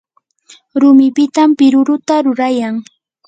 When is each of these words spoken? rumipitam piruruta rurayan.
rumipitam 0.81 1.49
piruruta 1.57 2.15
rurayan. 2.25 2.75